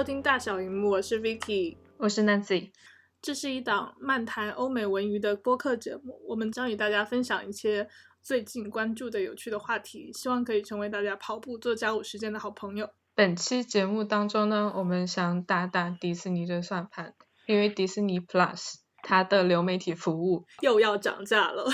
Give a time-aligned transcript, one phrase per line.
[0.00, 2.70] 收听大小荧幕，我是 Vicky，我是 Nancy。
[3.20, 7.86] 这是一档漫谈欧美文娱的播客节目，我们将与大家分享一些
[8.22, 12.88] 最近关注的有趣的话题，希望可以成为大家跑步做家务时间的好朋友。
[13.14, 17.14] 本期节目当中呢，我们想打打迪士尼的算盘，
[17.46, 21.70] 因为迪士尼 Plus 它的流媒体服务又要涨价了，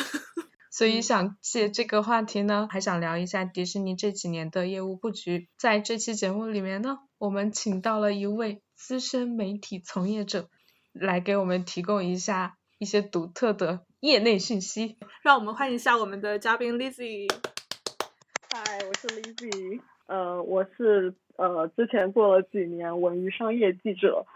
[0.77, 5.49] 所以想借这个话题呢，还想聊一下迪士尼这几年的业务布局。
[5.57, 10.51] 在这期节目里面呢，我们请到了一位资深媒体从业者。
[10.93, 17.27] 来给我们提供一下一些独特的业内信息，让我们欢迎一下我们的嘉宾 Lizzy。
[18.51, 24.27] 嗨，我是 Lizzy，呃，我是呃之前做了几年文娱商业记者。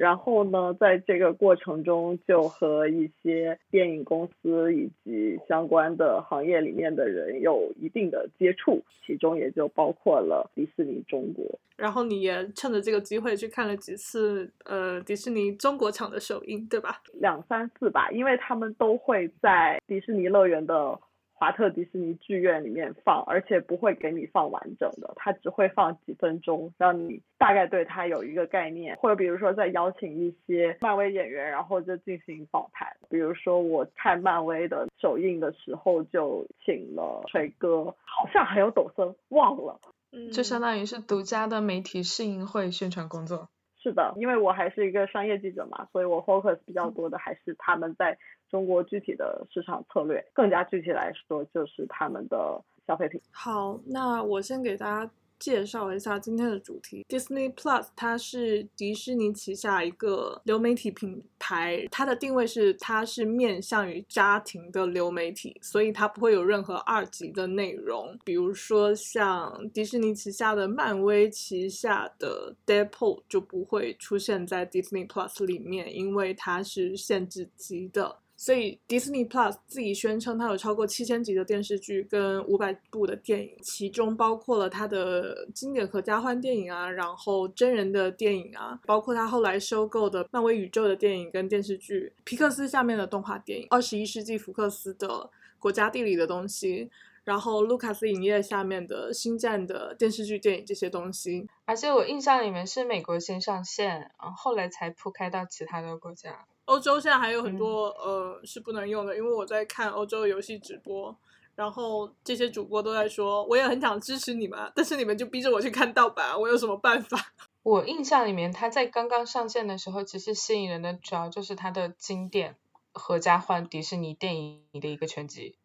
[0.00, 11.44] 然后呢，在这个过程中，就和一些电影公司以及相关的行业里面的人有一定的接触，其中也就包括了迪士尼中国。
[11.76, 17.02] 然后你也趁着这个机会去看了几次呃迪士尼中国场的首映，对吧？
[17.12, 20.98] 两三次吧，因为他们都会在迪士尼乐园的。
[21.40, 28.94] 华特迪士尼剧院里面放，而且不会给你放完整的，它只会放几分钟，让你大概对它有一个概念。
[28.96, 32.86] 或者比如说再邀请一些漫威演员，然后就进行访谈。
[33.08, 39.80] 比如说我看漫威的首映的时候，就请了锤哥，好像还有抖森，忘了。
[40.12, 43.48] 嗯，就相当于是独家的媒体试映会宣传工作。
[43.82, 48.18] 是的，因为我还是一个商业记者嘛，所以我 focus 比较多的还是他们在
[48.50, 50.24] 中国具体的市场策略。
[50.32, 53.20] 更加具体来说，就是他们的消费品。
[53.30, 55.10] 好，那我先给大家。
[55.40, 78.18] 介绍一下今天的主题，Disney Plus，它是迪士尼旗下一个流媒体品牌，它的定位是它是面向于家庭的流媒体，所以它不会有任何二级的内容，比如说像迪士尼旗下的漫威旗下的 Deadpool 就不会出现在 Disney Plus 里面，因为它是限制级的。
[78.40, 95.28] 所以，Disney Plus 自己宣称它有超过七千集的电视剧跟五百部的电影，其中包括了它的经典和家欢电影啊，然后真人的电影啊，包括它后来收购的漫威宇宙的电影跟电视剧，皮克斯下面的动画电影，二十一世纪福克斯的
[95.58, 96.90] 国家地理的东西，
[97.24, 101.46] 然后卢卡斯影业下面的星战的电视剧、电影这些东西。
[101.66, 106.46] 而且我印象里面是美国先上线，嗯，后来才铺开到其他的国家。
[106.70, 111.18] 欧洲现在还有很多呃是不能用的，因为我在看欧洲游戏直播，
[111.56, 117.18] 然后这些主播都在说，我也很想支持你们，但是你们就逼着我去看盗版，我有什么办法？
[117.64, 122.54] 我印象里面，它在刚刚上线的时候，其实吸引人的主要就是它的经典
[122.92, 125.56] 合家欢迪士尼电影的一个全集，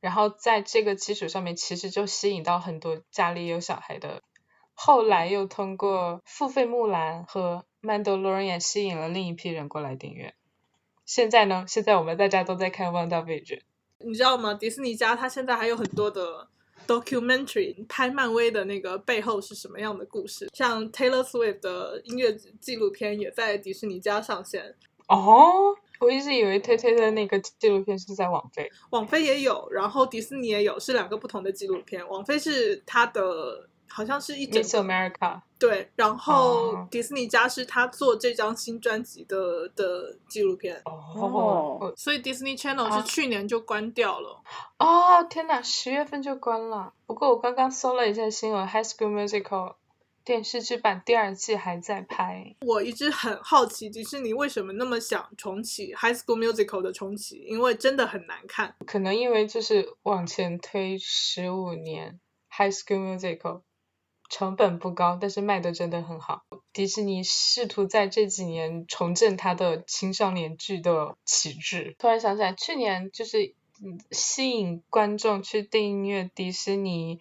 [0.00, 4.22] 然后在这个基础上面，其实就吸引到很多家里有小孩的，
[4.74, 7.64] 后来又通过付费木兰和。
[7.84, 10.34] 曼德洛人也吸引了另一批人过来订阅。
[11.04, 11.64] 现在呢？
[11.66, 13.58] 现在我们大家都在看《WandaVision》，
[13.98, 14.54] 你知道吗？
[14.54, 16.46] 迪士尼家它现在还有很多的
[16.86, 20.48] documentary，拍漫威的那个背后是什么样的故事？
[20.54, 24.76] 像 Taylor Swift 的音乐纪录片也在迪士尼家上线。
[25.08, 25.52] 哦，
[25.98, 28.70] 我一直以为 Tay Tay 的那个纪录片是在网飞。
[28.90, 32.08] 网飞也有，然后迪士尼也有，是两个不同的纪录片。
[32.08, 33.68] 网飞是它的。
[33.94, 44.42] 好像是一整 America 对，然后迪士尼家是他做这张新专辑的的纪录片哦，所以 Disney Channel 是去年就关掉了
[44.80, 46.92] 哦，天哪，十月份就关了。
[47.06, 49.44] 不过我刚刚搜了一下新闻，《High School Musical》
[50.24, 52.56] 电视剧版第二季还在拍。
[52.66, 58.74] 我一直很好奇迪士尼为什么那么想重启《High School Musical》的重启，因为真的很难看。
[58.84, 62.18] 可能因为就是往前推十五年，
[62.56, 63.38] 《High School Musical》。
[64.32, 66.42] 成本不高，但是卖的真的很好。
[66.72, 71.94] 迪士尼试图在这几年重振它的青少年剧的旗帜。
[71.98, 73.54] 突然想起来，去年就是
[74.10, 77.20] 吸引观众去订阅迪士尼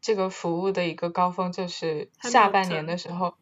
[0.00, 3.34] 这个服务的一个高峰，就是下半年的时候。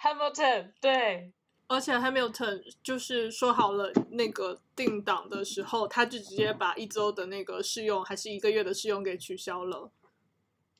[0.00, 1.32] Hamilton 对，
[1.66, 9.90] 而且 Hamilton 就是说好了那个定档的时候，他就直接把一周的那个试用还是一个月的试用给取消了。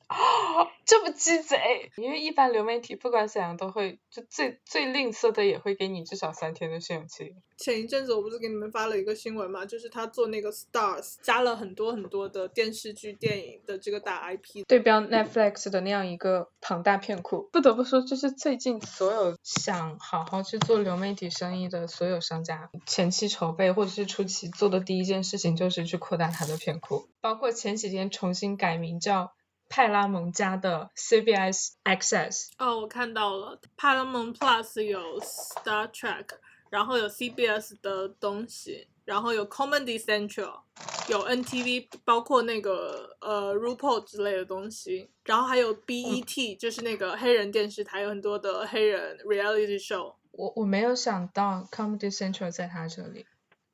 [0.87, 1.91] 这么鸡贼！
[1.97, 7.35] 因为一般流媒体不管怎样都会，就最最吝啬的也会给你至少三天的试用期。
[7.57, 17.49] 前一阵子我不是给你们发了一个新闻嘛，就是他做那个 Stars 加了很多很多的电视剧、电影的这个大 IP，对标 Netflix 的那样一个庞大片库。
[17.51, 29.33] 不得不说，就是最近所有想好好去做流媒体生意的所有商家，前期筹备或者是初期做的第一件事情就是去扩大它的片库，包括前几天重新改名叫。
[29.69, 32.49] 派拉蒙家的 CBS Access。
[32.59, 36.27] 哦，我看到了，Paramount Plus 有 Star Trek，
[36.71, 40.61] 然后有 CBS 的东西，然后有 Comedy Central，
[41.09, 50.15] 有 NTV，包括那个呃 RuPaul 之类的东西，然后还有 BET，、就是那个黑人电视台，有很多的黑人 reality show。
[50.33, 53.25] 我我没有想到 Comedy Central 在他这里，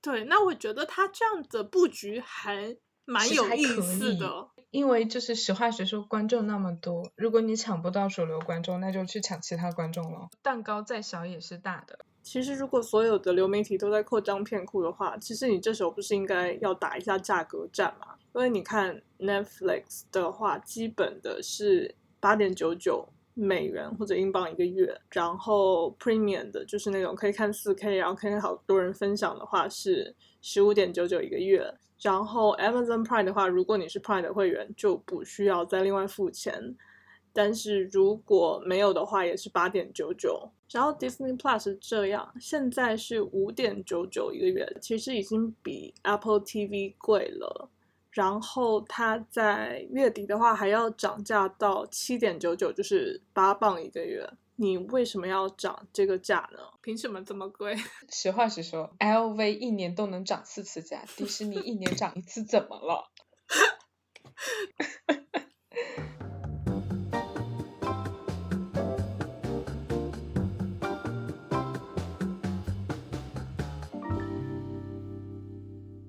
[0.02, 2.76] 对，那我觉得他这样的布局还
[3.06, 4.49] 蛮有意思的。
[4.70, 10.28] 因为就是实话实说，观众那么多，如果你抢不到主流观众，那就去抢其他观众了。
[10.42, 11.98] 蛋糕再小也是大的。
[12.22, 18.14] 其实，如果所有的流媒体都在扩张片库的话，其实你这时候不是应该要打一下价格战嘛？
[18.34, 31.74] 因为你看 Netflix 的话，基本的是八点九九美元或者英镑一个月，然后 Premium 的就是那种可以看四 K，然后可以好多人分享的话是十五点九九一个月。
[32.00, 36.74] 然后 Amazon Prime 的话，如果你是 Prime 的会员，就不需要再另外付钱。
[37.32, 40.50] 但是如果没有的话，也是八点九九。
[40.70, 47.68] 然后 Disney Plus 这样，现在是五点九九一个月，其实已经比 Apple TV 贵了。
[48.10, 54.28] 然后它在月底的话还要涨价到七点九九，就是八磅一个月。
[54.60, 56.58] 你为什么要涨这个价呢？
[56.82, 57.74] 凭什么这么贵？
[58.12, 63.10] 实话实说，LV 一年都能涨四次价，迪士尼一年涨一次，怎么了？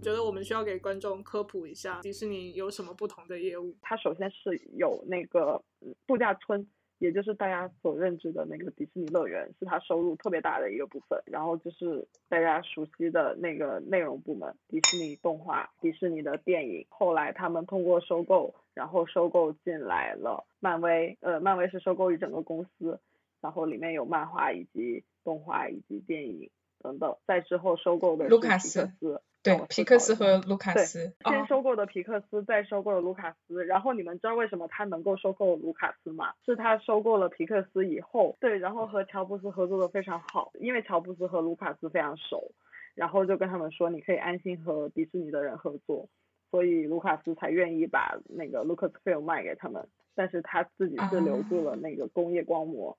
[0.01, 3.75] 觉得我们需要给观众科普一下迪士尼有什么不同的业务。
[3.81, 6.67] 它首先是有那个嗯度假村，
[7.01, 11.19] 也就是大家所认知的那个迪士尼乐园，是它收入特别大的一个部分。
[11.25, 16.85] 然后就是大家熟悉的那个内容部门，迪士尼动画、迪士尼的电影。
[16.89, 22.99] 后来他们通过收购，然后收购进来了漫威，呃，漫威是收购一整个公司，
[23.41, 26.51] 然后里面有漫画以及动画以及电影
[26.83, 27.17] 等等。
[27.25, 29.23] 在之后收购的卢卡斯斯。
[29.43, 31.11] 对皮克斯和卢卡对斯。
[31.25, 33.65] 先哦，收购的皮克斯，再收购的卢卡斯。
[33.65, 36.33] 然后你们知道为什么他能够收购卢卡斯吗？
[36.45, 42.51] 是他收购了皮克斯以后，对，然后和乔布斯合作的非常好，因为乔布斯和卢卡斯非常熟，
[42.93, 46.07] 然后就跟他们说你可以安心和迪士尼的人合作，
[46.51, 52.95] 所以卢卡斯才愿意把那个 Lucasfilm 卖给他们，但是他自己是留住了那个工业光魔。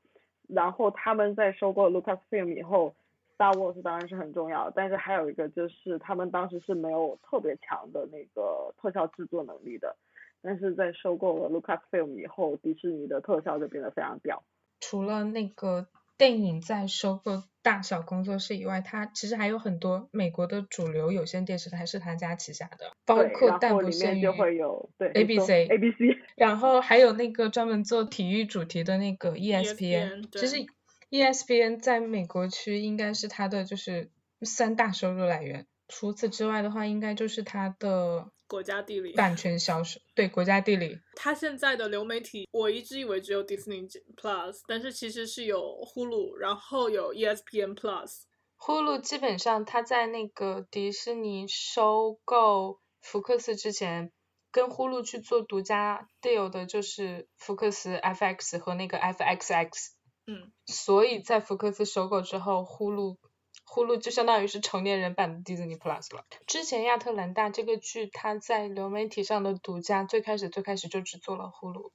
[0.48, 2.94] 然后他们在收购 Lucasfilm 以后。
[3.42, 9.96] Star Wars 当然是很重要，但是还有一个就是他们当时是没有特别强的那个特效制作能力的，
[10.40, 14.44] 但是在收购了 Lucasfilm 以后，迪士尼的特效就变得非常屌。
[14.78, 30.64] 除了那个电影在收购大小工作室以外，它其实还有很多美国的主流有线电视台是他家旗下的，包，括但不限于面就会有对 ABC ABC， 然后还有那个专门做体育主题的那个 E ESPN 其实
[31.12, 34.11] ESPN 在美国区应该是它的就是
[34.41, 35.67] 三大收入来源。
[35.87, 40.99] 除此之外的话，应该就是它的国家地理版权销售，对国家地理。
[41.14, 43.87] 它现在的流媒体，我一直以为只有 Disney
[44.17, 48.23] Plus，但是其实是有 Hulu，然后有 E ESPN Plus。
[48.59, 54.11] Hulu 基本上它在那个迪士尼收购福克斯之前，
[54.50, 59.90] 跟 Hulu 去做独家 deal 的就是福克斯 FX 和那个 FXX。
[60.26, 63.17] 嗯，所以在福克斯收购之后，呼噜
[63.64, 66.25] 呼噜就相当于是成年人版的 Disney Plus 了。
[66.47, 71.91] 之前亚特兰大这个剧，它在流媒体上的独家，最开始最开始就只做了呼噜。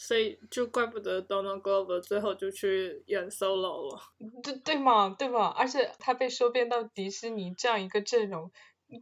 [0.00, 4.00] 所以就怪不得 Donald Glover 最后就去演 solo 了。
[4.44, 8.52] 对对嘛对嘛，而且他被收编到迪士尼这样一个阵容，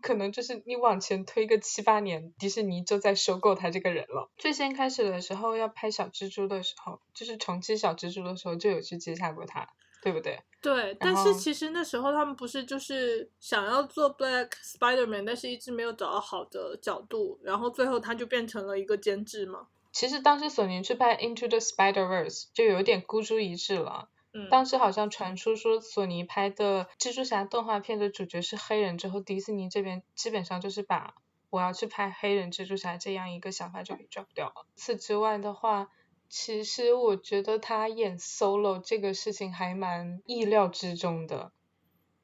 [0.03, 4.29] 可能就是你往前推个七八年，迪士尼就在收购他这个人了。
[4.37, 9.69] 最先开始的时候要拍小蜘蛛的时候，就是重启小蜘蛛的时候就有去接洽过他，
[10.03, 10.43] 对不对？
[10.61, 19.69] 对，但是其实那时候他们不是就是想要做 Black Spider-Man，但是一直没有找到好的角度，然后最后他就变成了一个监制嘛。
[19.93, 24.09] 其实当时索尼去拍 Into the Spider-Verse 就有点孤注一掷了。
[24.37, 31.15] 嗯，当时好像传出说索尼拍的蜘蛛侠动画片的主角是黑人之后，迪士尼这边基本上就是把
[31.49, 34.67] 我要去拍黑人蜘蛛侠这样一个想法就给 drop 掉了。
[34.75, 35.89] 此之外的话，
[36.29, 41.53] 其实我觉得他演 solo 这个事情还蛮意料之中的。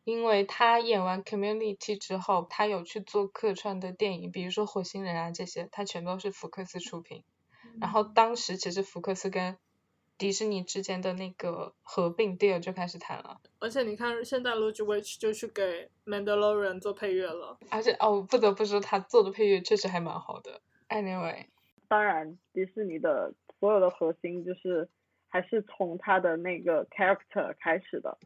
[0.04, 7.23] 因为他演完 Community 之后，他有去做客串的电影，比如说火星人啊这些，他全都是福克斯出品。
[7.81, 9.57] 然后当时其实福克斯跟
[10.23, 17.59] 迪士尼之间的那个合并 deal 就开始谈了，而且你看现在 Ludwig 就去给 Mandalorian 做配乐了。
[17.71, 20.61] 而且哦，不得不说他做的配乐确实还蛮好的。
[20.88, 21.47] Anyway，
[21.88, 24.88] 当然迪士尼的所有的核心就是
[25.29, 28.17] 还是从他的那个 character 开始的，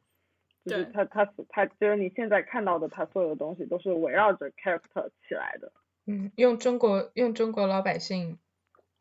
[0.66, 5.72] 就是对它它它就是你现在看到的他所有的东西都是围绕着 character 起来的。
[6.04, 8.38] 嗯，用中国用中国老百姓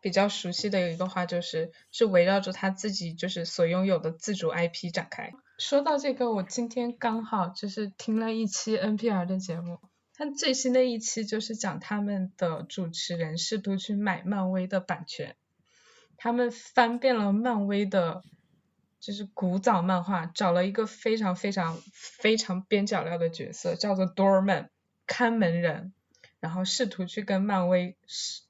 [0.06, 5.34] 比较熟悉的一个话就是，是围绕着他自己就是所拥有的自主 IP 展开。
[5.58, 9.80] 说到这个，我今天刚好就是听了一期 NPR 的节目，
[10.14, 15.36] 它最新的一期就是讲他们的主持人试图去买漫威的版权，
[16.18, 18.22] 他们翻遍了漫威的。
[19.00, 24.70] 就是古早漫画，找了一个非常非常非常边角料的角色，叫做 Doorman
[25.06, 25.94] 看门人，
[26.40, 27.98] 然后试图去跟漫威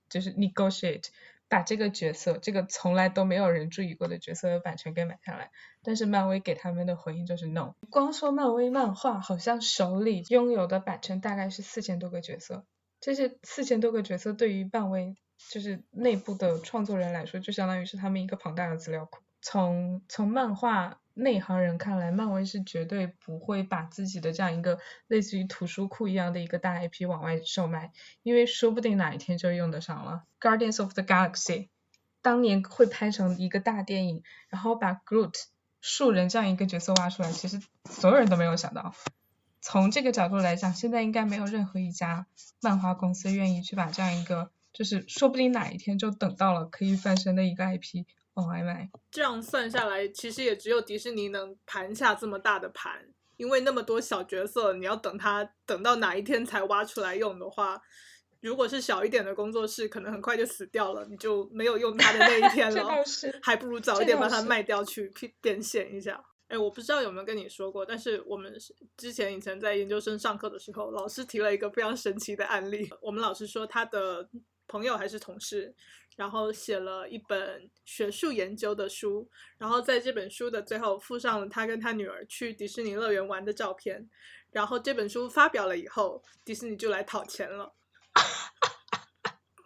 [0.07, 1.07] 就是 negotiate
[1.55, 5.51] 把这个角色，这个从来都没有人注意过的角色的版权给买下来。
[5.81, 7.75] 但是漫威给他们的回应就是 no。
[7.89, 12.65] 光说漫威漫画，好像手里拥有的版权大概是四千多个角色，
[13.00, 15.15] 这些四千多个角色对于漫威
[15.50, 19.21] 就是内部的创作人来说，就相当于是他们一个庞大的资料库。
[19.41, 27.91] 从从漫画内行人看来，漫威是绝对不会把自己的这样一个类似于图书库一样的一个大 IP 往外售卖，
[28.22, 30.25] 因为说不定哪一天就用得上了。
[30.39, 31.69] Guardians of the Galaxy
[32.22, 35.34] 当年会拍成一个大电影，然后把 Groot
[35.79, 38.93] 树人这样一个角色挖出来，其实所有人都没有想到。
[39.62, 42.27] 从这个角度来讲，现在应该没有任何一家
[42.62, 48.89] 漫画公司愿意去把这样一个，就是说不定哪一天就等到了可以翻身的一个 IP 往外卖。
[49.11, 53.05] 这样算下来，其实也只有迪士尼能盘下这么大的盘，
[53.37, 57.81] 因为那么多小角色，你要等他等到哪一天才挖出来用的话，
[58.41, 62.87] 如果是小一点的工作室，可能很快就死掉了，你就没有用它的那一天 了，
[63.41, 66.23] 还不如早一点把它卖掉去变变现一下。
[66.47, 68.53] 哎，我不知道有没有跟你说过，但是我们
[68.95, 72.87] 之前以前在研究生上课的时候，老师提了一个非常神奇的案例。
[73.01, 74.29] 我们老师说他的
[74.67, 75.74] 朋友还是同事，
[76.15, 84.10] 然后写了一本学术研究的书，然后在这本书的最后附上了他跟他女儿去迪士尼乐园玩的照片。
[84.51, 87.74] 然后这本书发表了以后，迪士尼就来讨钱了。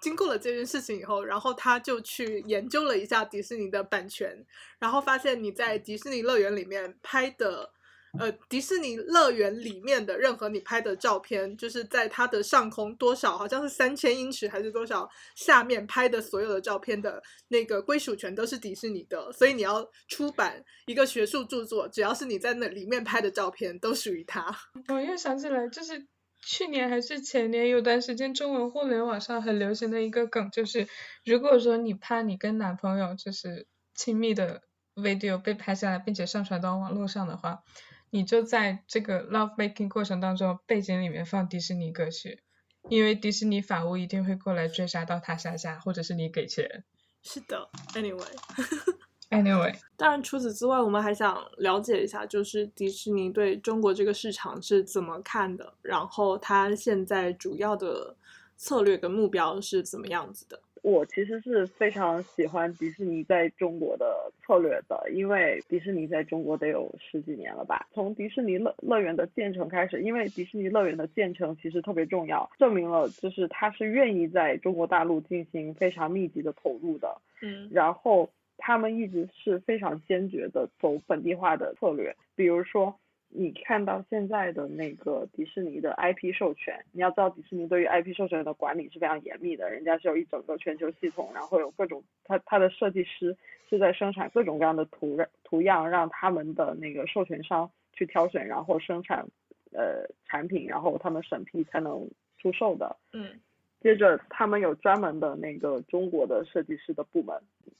[0.01, 4.45] 经过了这件事情以后，然后他就去研究了一下迪士尼的版权，
[4.79, 7.73] 然后发现你在迪士尼乐园里面拍的，
[8.17, 24.55] 呃，迪士尼乐园里面的任何你拍的照片，就是在它的上空多少，好像是三千英尺还是多少下面拍的所有的照片的那个归属权都是迪士尼的，所以你要出版一个学术著作，只要是你在那里面拍的照片，都属于他。
[24.87, 26.07] 我又想起来，就是
[26.41, 30.87] 去年还是前年有段时间，中文互联网上很流行的一个梗，就是
[31.23, 34.63] 如果说你怕你跟男朋友就是亲密的
[34.95, 37.63] video 被拍下来，并且上传到网络上的话，
[38.11, 42.41] 你就在这个 love making 过程当中，背景里面放迪士尼歌曲，
[42.89, 46.83] 因为迪士尼法务一定会过来追杀到他下下，或者是你给钱。
[47.21, 48.23] 是的，anyway。
[49.29, 58.15] Anyway，当然，除此之外，我们还想了解一下，就是迪士尼对中国这个市场是怎么看的，然后它现在主要的
[58.57, 60.59] 策略跟目标是怎么样子的。
[60.81, 67.87] 我其实是非常喜欢迪士尼在中国的策略的，因为迪士尼在中国得有十几年了吧。
[67.93, 77.15] 从迪士尼乐乐园的建成开始，因为迪士尼乐园的建成其实特别重要，证明了就是它是愿意在中国大陆进行非常密集的投入的。
[77.41, 82.95] 嗯然后他们一直是非常坚决的走本地化的策略，比如说。
[83.31, 93.37] 你看到现在的那个迪士尼的 IP 授权，你要知道迪士尼对于 IP 授权的管理是非常严密的，人家是有一整个全球系统，然后有各种他他的设计师
[93.69, 99.25] 是在生产各种各样的图图样，让他们的那个授权商去挑选，然后生产
[99.71, 102.09] 呃产品，然后他们审批才能
[102.39, 102.97] 出售的。
[103.13, 103.39] 嗯
[103.81, 107.35] 接着，他们有专门的那个中国的设计师的部门，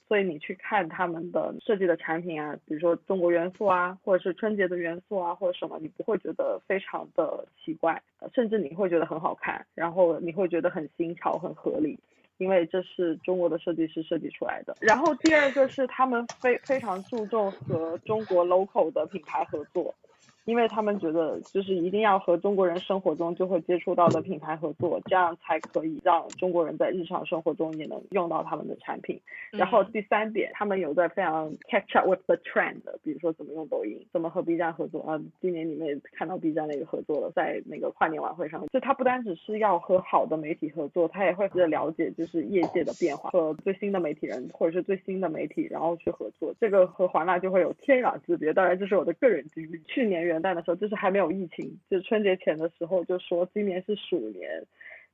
[0.08, 8.02] 所以你去看他们的设计的产品啊，比如说中国元素啊，或者是春节的元素啊，或者什么，你不会觉得非常的奇怪，
[8.34, 11.98] 甚至你会觉得很好看，然后你会觉得很新潮、很合理，
[12.38, 14.74] 因为这是中国的设计师设计出来的。
[14.80, 19.94] 然后第二个是他们非非常注重和中国 local 的品牌合作。
[20.44, 29.20] 因为他们觉得就是一定要和中国人生活中就会接触到的品牌合作，这样才可以让中国人在日常生活中也能用到他们的产品。
[29.50, 35.20] 然后第三点，他们有在非常 catch up with the trend，比如说怎么用抖音，怎么和 B 站合作啊。
[35.40, 46.54] 今年你们也看到 B 站那个合作了，在那个跨年晚会上，就他不单只是要和好的媒体合作，他也会去了解就是业界的变化和最新的媒体人或者是最新的媒体，然后去合作。
[46.60, 48.52] 这个和华纳就会有天壤之别。
[48.52, 49.80] 当然，这是我的个人经历。
[49.86, 54.64] 去年元旦的时候，就是还没有疫情，就春节前的时候就说今年是鼠年。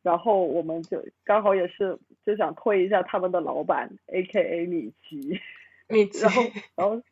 [0.02, 4.64] 然后我们就刚好也是就想推一下他们的老板，A.K.A.
[4.66, 5.40] 米奇，
[5.88, 6.42] 米奇然，后
[6.76, 7.02] 然后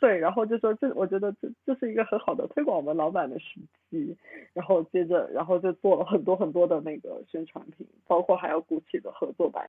[0.00, 4.16] 对，然后就说这我觉得这这是一个很好的推广我们老板的时机，
[4.54, 9.68] 然后接着然后就做了很多很多的那个宣传品，包括还有 GUCCI 的合作版。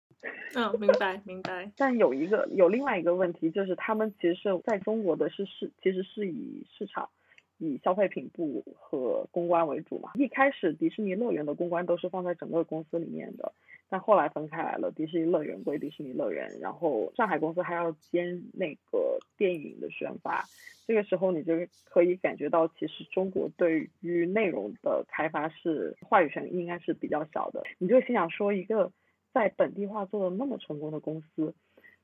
[0.55, 1.69] 嗯，明白明白。
[1.75, 7.09] 但有一个有另外一个问题，就是他们其实是在中国的是市，其实是以市场、
[7.57, 10.11] 以消费品部和公关为主嘛。
[10.15, 13.51] 一开始迪士尼乐园的公关都是放在整个公司里面的，
[13.89, 20.43] 但后来分开来了，迪士尼乐园归迪士尼乐园，然后上海公司还要兼那个电影的宣发。
[20.85, 21.53] 这个时候你就
[21.85, 27.63] 可以感觉到，其实中国对于内容的开发是话语权应该是比较小的。
[27.77, 28.91] 你就心想说，一个
[29.31, 31.53] 在本地化做的那么成功的公司，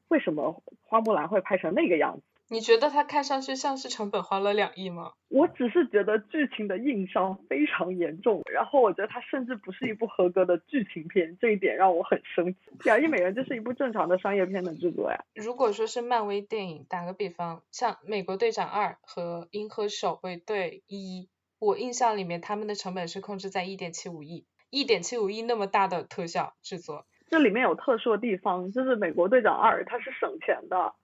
[0.07, 2.21] 为什么花木兰会拍成那个样子？
[2.49, 5.13] 你觉得它看上去像是成本花了两亿吗？
[5.27, 12.57] 我只是觉得剧情的硬伤非常严重，然后我觉得它甚至不是一部合格的剧情片，这一点让我很生气。
[12.83, 15.23] 两亿美元就是一部正常的商业片的制作呀。
[15.35, 21.23] 如果说是漫威电影，打个比方，像《美国队长二》和《银河守卫队一》，
[21.59, 30.95] 我印象里面他们的成本是控制在一点七五亿，一点七五亿那么大的特效制作，这里面有特殊的地方，就是《美国队长二》它是省钱的，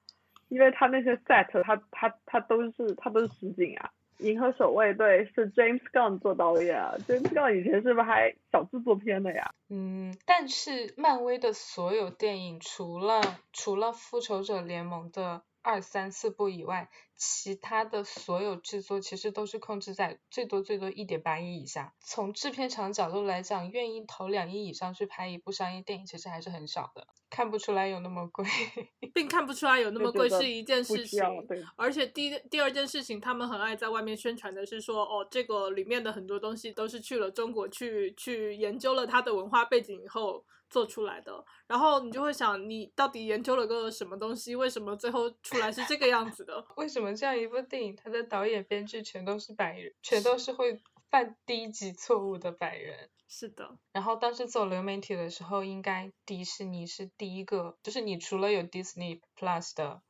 [0.50, 3.90] 因为他那些 set 他他他都是他都是实景啊。
[4.20, 9.52] 银河守卫队是 James Gunn 做导演啊，James Gunn 以前是不是还小制作片的呀？
[9.70, 13.22] 嗯，但是漫威的所有电影，除了
[13.52, 16.88] 除了复仇者联盟的二三四部以外，
[17.18, 21.94] 其他的所有制作其实都是控制在最多最多一点八亿以下。
[22.00, 28.46] 从制片厂角度来讲，愿意投两亿以上去拍一部商业电影，其实还是很少的，看不出来有那么贵。
[29.14, 31.22] 并看不出来有那么贵是一件事情。
[31.48, 41.46] 对而且第一第二件事情，他们很爱在外面宣传的是说，哦，这个里面的很多东西都是去了中国去去研究了它的文化背景以后做出来的。
[41.68, 44.56] 然后你就会想，你到底研究了个什么东西？
[44.56, 46.64] 为什么最后出来是这个样子的？
[46.78, 53.10] 为什么这样一部电影，它的导演、编剧全都是白人，全都是会犯低级错误的白人？
[53.28, 60.02] 是的，然后当时走流媒体的时候，应该迪士尼是第一个，就是你除了有 Disney Plus 的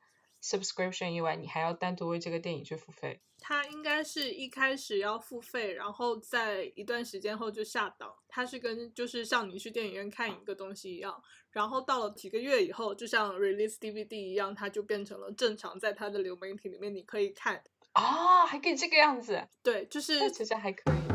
[0.45, 3.19] subscription 以外，你还要单独为这个电影去付费。
[3.39, 8.13] 它应该是一开始要付费，然后在一段时间后就下档。
[8.27, 11.19] 它是跟就是像你去电影院看一个东西一样，
[11.51, 17.63] 然后到了几个月以后，就像 release DVD 一样，它就变成了正常在它的流媒体里面你可以看。
[17.93, 21.14] 啊、还可以这个样子，对，就是其实还可以。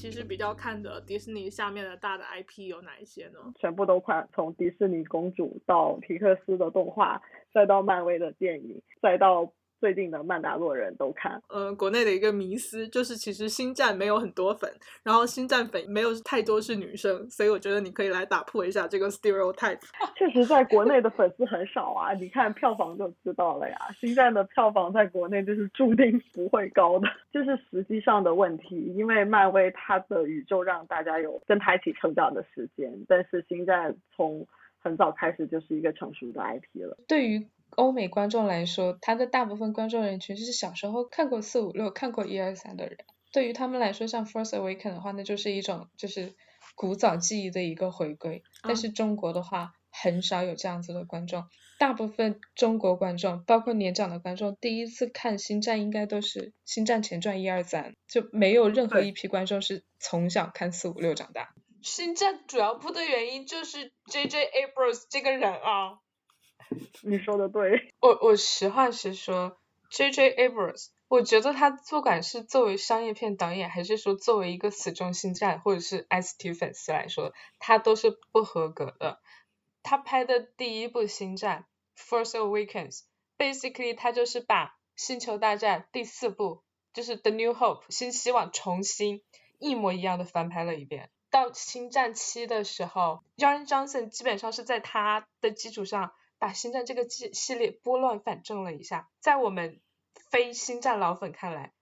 [0.00, 3.52] 其实比较看的迪士尼下面的大的 IP 有哪一些呢？
[3.58, 7.20] 全部都看，从迪士尼公主到皮克斯的动画，
[7.52, 11.42] 再到漫威的电影，再到最近的曼达洛人都看。
[11.48, 14.70] 呃，国内的一个迷思就是，其实星战没有很多粉，
[15.02, 19.80] 然后星战粉没有太多是女生，所以我觉得你可以来打破一下这个 stereotype。
[20.14, 23.76] 确实，在国内的粉丝很少啊，你看票房就知道了呀。
[23.98, 28.92] 星战的票房在国内就是注定不会高的，这是实际上的问题。
[28.94, 34.46] 因为漫威它的宇宙让大家有跟它一起成长的时间，但是星战从
[34.78, 36.96] 很早开始就是一个成熟的 IP 了。
[37.08, 42.98] 对于欧美观众来说，他的大部分观众人群是小时候看过四五六、看过一二三的人。
[43.32, 46.34] 对于他们来说，像《First Awaken》的话，那就是一种就是
[46.74, 48.42] 古早记忆的一个回归。
[48.62, 51.44] 但是中国的话，很少有这样子的观众。
[51.78, 61.54] 大部分中国观众，包括年长的观众，第一次看《星战》应该都是《星战前传》一二三，就没有任何一批观众是从小看四五六长大。
[61.82, 64.38] 星战主要扑的原因就是 J.J.
[64.38, 66.00] Abrams 这个人啊。
[67.02, 69.58] 你说的对，我我实话实说
[69.90, 70.36] ，J.J.
[70.36, 79.20] Abrams，我觉得他不管是作为商业片导演，还是说作为一个死忠星战或者是 ST 粉丝来说，他都是不合格的。
[79.82, 81.64] 他拍的第一部星战
[82.00, 82.98] 《Force Awakens》
[83.38, 89.22] ，basically 他就是把星球大战第四部就是 The New Hope 新希望重新
[89.58, 91.10] 一模一样的翻拍了一遍。
[91.30, 99.08] 到星战七的时候，Ryan Johnson 基本上是在他的基础上把星战这个系系列拨乱反正了一下。
[99.20, 99.80] 在我们
[100.30, 101.72] 非星战老粉看来，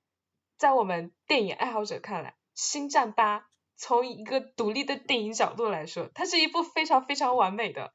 [0.58, 7.94] 在我们电影爱好者看来，星战八从一个独立的电影角度来说，它是一部非常非常完美的。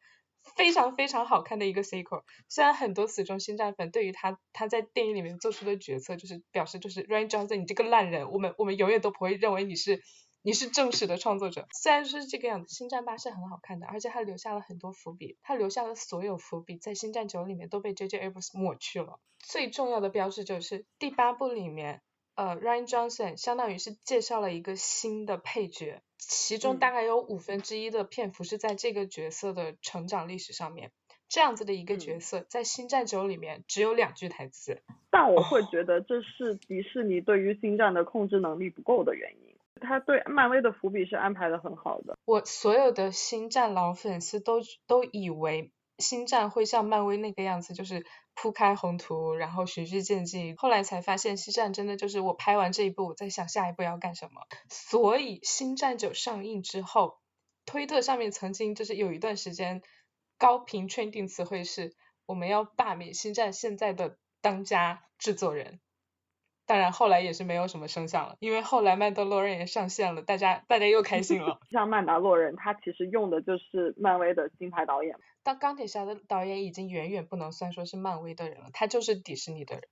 [0.58, 10.02] 非常非常好看的一个 sequel，虽然很多死忠星战粉对于他他在电影里面做出的决策，就是表示就是 Ryan Johnson 你这个烂人，我们我们永远都不会认为你是
[10.46, 11.70] 你是正史的创作者。
[11.72, 18.20] 虽然是这个样子，星战八是很好看的，而且它留下了很多伏笔，它留下的所有伏笔在星战九里面都被 J.J.
[18.20, 19.22] Abrams 抹去了。
[19.40, 22.02] 最重要的标志就是第八部里面
[22.36, 30.92] 呃，Ryan Johnson 相当于是介绍了一个新的配角，其中大概有五分之一的篇幅是在这个角色的成长历史上面。
[31.30, 34.84] 这样子的一个角色，在《星战九》里面只有两句台词。
[35.10, 39.53] 但我会觉得这是迪士尼对于星战的控制能力不够的原因。
[39.84, 42.18] 他对漫威的伏笔是安排的很好的。
[42.26, 50.56] 我所有的星战老粉丝都都以为星战会像漫威那个样子，就是铺开宏图，然后循序渐进。
[50.58, 54.42] 后来才发现，星战真的就是我拍完这一部，我在想下一步要干什么。
[54.70, 57.20] 所以，星战九上映之后，
[57.66, 59.84] 推特上面曾经就是有一段时间。
[60.40, 61.94] 高频 trending 词汇是
[62.26, 65.80] 我们要罢免星战现在的当家制作人，
[66.66, 71.60] 当然后来也是没有什么声响了，因为后来曼达洛人也上线了，大家大家又开心了。
[71.72, 75.16] 像曼达洛人，他其实用的就是漫威的金牌导演。
[75.44, 79.84] 但钢铁侠的导演已经远远不能算说是漫威的人了，他就是迪士尼的人。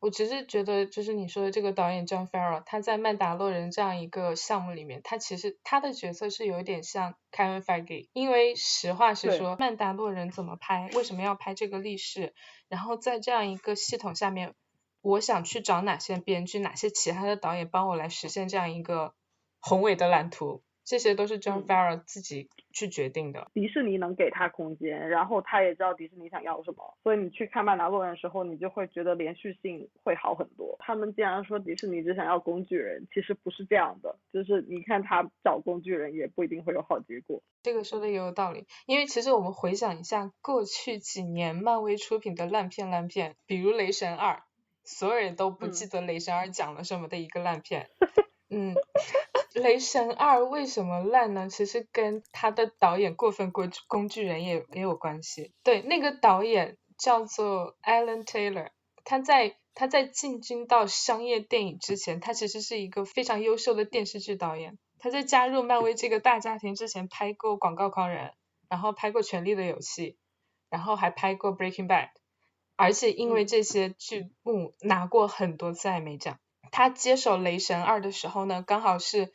[0.00, 12.32] 我只是觉得，就是你说的这个导演 John Farrell，他在《曼达洛人》这样一个项目里面，他其实他的角色是有点像 Kevin Feige，因为实话实说，《曼达洛人》怎么拍，为什么要拍这个历史，
[12.68, 14.54] 然后在这样一个系统下面，
[15.00, 19.14] 我想去找哪些编剧，哪些其他的导演帮我来实现这样一个
[19.60, 20.62] 宏伟的蓝图。
[20.84, 23.50] 这些都是 John Farrell 自己去决定的。
[23.52, 30.76] 迪士尼能给他空间，然后他也知道迪士尼想要什么，所以你去看曼达洛人的时候，你就会觉得连续性会好很多。
[30.78, 37.42] 他们既然说迪士尼只想要工具人，其实不是这样的，就是你看他找工具人也不一定会有好结果。
[37.62, 44.42] 这个说的也有道理，因为其实我们回想一下过去几年漫威出品的烂片烂片，比如雷神二，
[44.88, 47.90] 所有人都不记得雷神二讲了什么的一个烂片。
[48.48, 48.74] 嗯。
[49.54, 51.48] 雷神二为什么烂呢？
[51.48, 55.52] 其实跟他的导演过分过工具人也也有关系。
[55.64, 58.68] 对，那个导演叫做 Alan Taylor，
[59.04, 64.78] 他在他在进军到商业电影之前，他其实是一个非常优秀的电视剧导演。
[64.98, 68.26] 他在加入漫威这个大家庭之前，拍过《广告狂人》，
[68.68, 70.12] 然后拍过《权力的游戏》，
[70.70, 72.06] 然后还拍过《Breaking Bad》，
[72.78, 76.38] 而且因为这些剧目拿过很多次艾美奖。
[76.70, 79.32] 他接手雷神二的时候呢，刚好是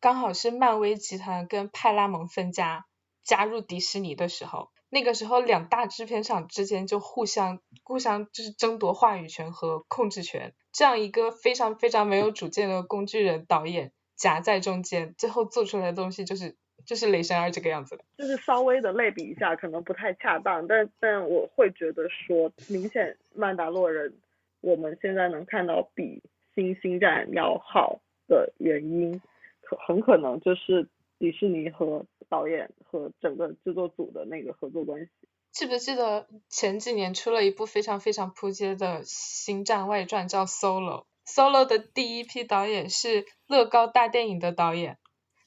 [0.00, 2.84] 刚好是漫威集团跟派拉蒙分家
[3.22, 18.04] 加入迪士尼的时候，那个时候两大制片厂之间就互相互相就是争夺话语权和控制权，这样一个非常非常没有主见的工具人导演夹在中间，最后做出来的东西就是就是雷神二这个样子的。
[18.18, 24.14] 就是稍微的类比一下，可能不太恰当，但但我会觉得说，明显曼达洛人
[24.60, 26.22] 我们现在能看到比。
[26.56, 29.20] 新星战要好的原因，
[29.60, 30.86] 可很可能就是
[31.18, 35.10] 迪士尼和导演和整个制作组的那个合作关系。
[35.50, 41.06] 记不记得前几年出了一部非常非常扑街的星战外传，叫 Solo。
[41.26, 44.98] Solo 的第一批导演是乐高大电影的导演，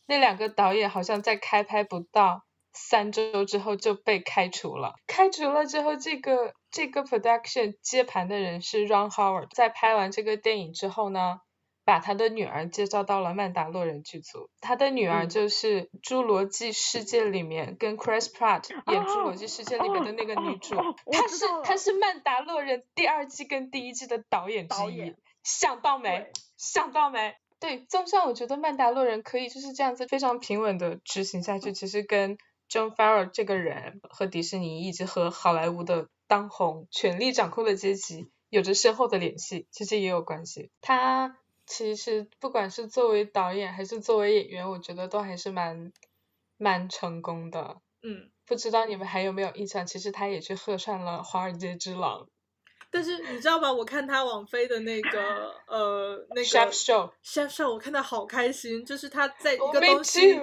[0.07, 2.43] 那两个导演好像在开拍不到
[2.73, 4.95] 三周之后就被开除了。
[5.05, 6.53] 开除了之后，这个。
[6.69, 11.39] 这个 production 接盘的人是 Ron Howard，在拍完这个电影之后呢，
[11.85, 14.49] 把他的女儿介绍到了曼达洛人剧组。
[14.59, 20.75] 他的女儿就是《侏罗纪世界》里面跟 Chris Pratt 演《侏罗纪世界》里面的那个女主，
[21.09, 25.15] 她是她是曼达洛人第二季跟第一季的导演之一。
[25.41, 26.29] 想到没？
[26.57, 27.33] 想到没？
[27.59, 32.37] 对，综上我觉得曼达洛人可以就是这样子非常平稳的执行下去，其实跟
[32.69, 36.09] John Farrell 这个人和迪士尼以及和好莱坞的。
[36.29, 40.69] 当红、权力掌控的阶级有着深厚的联系，其实也有关系。
[40.81, 45.93] 他其实不管是作为导演还是作为演员，我觉得都还是蛮
[46.57, 47.77] 蛮成功的。
[48.03, 49.87] 嗯，不知道你们还有没有印象？
[49.87, 52.25] 其实他也去客串了《华尔街之狼》。
[52.91, 53.71] 但是你知道吗？
[53.71, 60.39] 我看他网飞的那个呃那个 Chef Show，Chef Show，我看他好开心，就是他在一个东西。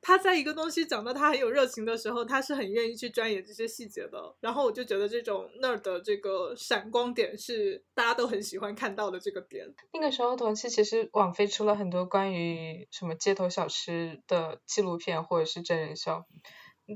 [0.00, 4.32] 他在一个东西讲到他很有热情的时候，他是很愿意去钻研这些细节的。
[4.38, 9.66] 然后我就觉得这种那儿的这个闪光点是大家都很喜欢看到的这个点。
[9.92, 16.24] 那个时候同期其实网飞出了很多关于什么街头小吃的纪录片或者是真人秀，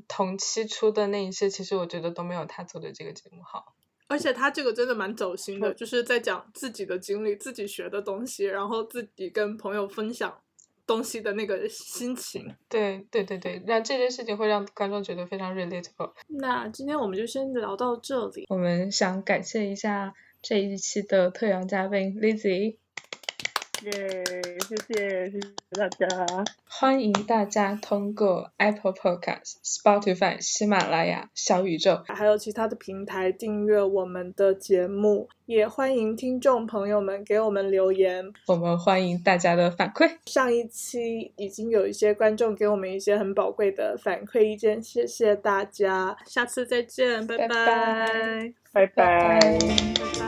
[0.07, 3.75] 同期出的那一些其实我觉得都没有他做的这个节目好。
[4.13, 10.33] 而且他这个真的蛮走心的，就是在讲自己的经历、自己学的东西，然后自己跟朋友分享。
[10.85, 16.13] 东西的那个心情，对对对对，让这件事情会让观众觉得非常 relatable。
[16.27, 18.47] 那今天我们就先聊到这里。
[18.49, 22.79] 我们想感谢一下这一期的特邀嘉宾 Lizzy。
[23.85, 24.25] 耶，
[24.69, 25.41] 谢谢谢谢
[25.73, 26.07] 大家。
[26.69, 38.25] 欢迎大家通过 Apple Podcast、Spotify、喜马拉雅、小宇宙，还有其他的平台订阅我们的节目，也欢迎听众朋友们给我们留言。
[38.47, 40.11] 我们欢迎大家的反馈。
[40.27, 49.59] 上一期已经有一些观众给我们一些很宝贵的反馈意见，谢谢大家，下次再见，拜拜拜拜拜。
[49.59, 50.22] 拜